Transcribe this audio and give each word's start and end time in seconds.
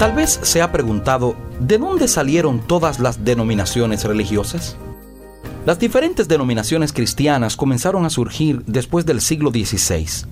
Tal 0.00 0.12
vez 0.12 0.40
se 0.42 0.62
ha 0.62 0.72
preguntado, 0.72 1.36
¿de 1.60 1.76
dónde 1.76 2.08
salieron 2.08 2.60
todas 2.60 3.00
las 3.00 3.22
denominaciones 3.22 4.02
religiosas? 4.04 4.78
Las 5.66 5.78
diferentes 5.78 6.26
denominaciones 6.26 6.94
cristianas 6.94 7.54
comenzaron 7.54 8.06
a 8.06 8.08
surgir 8.08 8.62
después 8.64 9.04
del 9.04 9.20
siglo 9.20 9.50
XVI. 9.50 10.26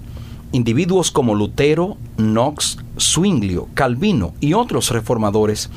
Individuos 0.52 1.10
como 1.10 1.34
Lutero, 1.34 1.98
Knox, 2.16 2.78
Zwinglio, 2.98 3.68
Calvino 3.74 4.32
y 4.40 4.54
otros 4.54 4.90
reformadores 4.90 5.68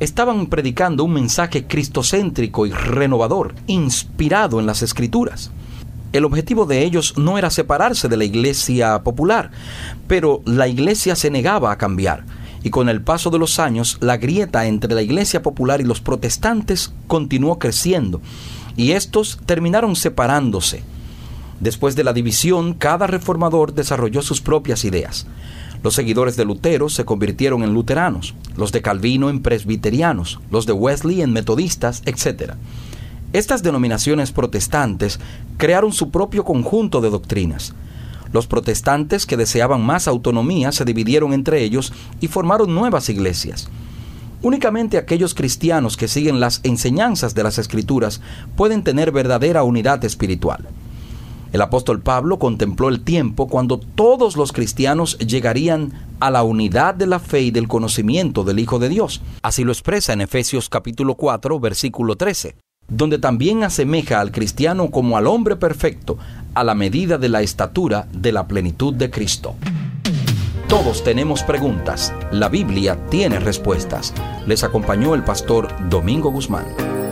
estaban 0.00 0.46
predicando 0.46 1.04
un 1.04 1.12
mensaje 1.12 1.66
cristocéntrico 1.66 2.64
y 2.64 2.70
renovador, 2.70 3.54
inspirado 3.66 4.58
en 4.58 4.64
las 4.64 4.80
escrituras. 4.80 5.50
El 6.14 6.24
objetivo 6.24 6.64
de 6.64 6.82
ellos 6.82 7.18
no 7.18 7.36
era 7.36 7.50
separarse 7.50 8.08
de 8.08 8.16
la 8.16 8.24
iglesia 8.24 9.02
popular, 9.02 9.50
pero 10.08 10.40
la 10.46 10.66
iglesia 10.66 11.14
se 11.14 11.30
negaba 11.30 11.72
a 11.72 11.76
cambiar 11.76 12.24
y 12.64 12.70
con 12.70 12.88
el 12.88 13.02
paso 13.02 13.30
de 13.30 13.38
los 13.38 13.60
años 13.60 13.98
la 14.00 14.16
grieta 14.16 14.66
entre 14.66 14.94
la 14.94 15.02
iglesia 15.02 15.42
popular 15.42 15.80
y 15.80 15.84
los 15.84 16.00
protestantes 16.00 16.92
continuó 17.06 17.60
creciendo 17.60 18.20
y 18.76 18.92
estos 18.92 19.38
terminaron 19.46 19.94
separándose. 19.94 20.82
Después 21.60 21.94
de 21.94 22.02
la 22.02 22.12
división, 22.12 22.74
cada 22.74 23.06
reformador 23.06 23.74
desarrolló 23.74 24.22
sus 24.22 24.40
propias 24.40 24.84
ideas. 24.84 25.26
Los 25.84 25.94
seguidores 25.94 26.36
de 26.36 26.44
Lutero 26.44 26.88
se 26.88 27.04
convirtieron 27.04 27.62
en 27.62 27.74
luteranos, 27.74 28.34
los 28.56 28.72
de 28.72 28.82
Calvino 28.82 29.28
en 29.28 29.42
presbiterianos, 29.42 30.40
los 30.50 30.66
de 30.66 30.72
Wesley 30.72 31.20
en 31.20 31.32
metodistas, 31.32 32.02
etc. 32.06 32.54
Estas 33.34 33.62
denominaciones 33.62 34.32
protestantes 34.32 35.20
crearon 35.58 35.92
su 35.92 36.10
propio 36.10 36.44
conjunto 36.44 37.00
de 37.00 37.10
doctrinas. 37.10 37.74
Los 38.34 38.48
protestantes 38.48 39.26
que 39.26 39.36
deseaban 39.36 39.86
más 39.86 40.08
autonomía 40.08 40.72
se 40.72 40.84
dividieron 40.84 41.32
entre 41.32 41.62
ellos 41.62 41.92
y 42.20 42.26
formaron 42.26 42.74
nuevas 42.74 43.08
iglesias. 43.08 43.68
Únicamente 44.42 44.98
aquellos 44.98 45.34
cristianos 45.34 45.96
que 45.96 46.08
siguen 46.08 46.40
las 46.40 46.58
enseñanzas 46.64 47.36
de 47.36 47.44
las 47.44 47.58
escrituras 47.58 48.20
pueden 48.56 48.82
tener 48.82 49.12
verdadera 49.12 49.62
unidad 49.62 50.04
espiritual. 50.04 50.66
El 51.52 51.62
apóstol 51.62 52.00
Pablo 52.00 52.40
contempló 52.40 52.88
el 52.88 53.04
tiempo 53.04 53.46
cuando 53.46 53.78
todos 53.78 54.36
los 54.36 54.50
cristianos 54.50 55.16
llegarían 55.18 55.92
a 56.18 56.32
la 56.32 56.42
unidad 56.42 56.96
de 56.96 57.06
la 57.06 57.20
fe 57.20 57.42
y 57.42 57.50
del 57.52 57.68
conocimiento 57.68 58.42
del 58.42 58.58
Hijo 58.58 58.80
de 58.80 58.88
Dios. 58.88 59.22
Así 59.42 59.62
lo 59.62 59.70
expresa 59.70 60.12
en 60.12 60.22
Efesios 60.22 60.68
capítulo 60.68 61.14
4, 61.14 61.60
versículo 61.60 62.16
13 62.16 62.56
donde 62.88 63.18
también 63.18 63.64
asemeja 63.64 64.20
al 64.20 64.30
cristiano 64.30 64.90
como 64.90 65.16
al 65.16 65.26
hombre 65.26 65.56
perfecto, 65.56 66.18
a 66.54 66.64
la 66.64 66.74
medida 66.74 67.18
de 67.18 67.28
la 67.28 67.42
estatura 67.42 68.06
de 68.12 68.32
la 68.32 68.46
plenitud 68.46 68.94
de 68.94 69.10
Cristo. 69.10 69.54
Todos 70.68 71.04
tenemos 71.04 71.42
preguntas, 71.42 72.12
la 72.32 72.48
Biblia 72.48 72.98
tiene 73.10 73.38
respuestas. 73.38 74.12
Les 74.46 74.64
acompañó 74.64 75.14
el 75.14 75.22
pastor 75.22 75.68
Domingo 75.88 76.30
Guzmán. 76.30 77.03